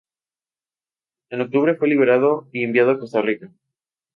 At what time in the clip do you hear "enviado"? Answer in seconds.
2.63-2.89